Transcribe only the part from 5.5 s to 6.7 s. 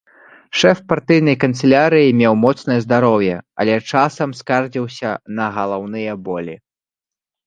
галаўныя болі.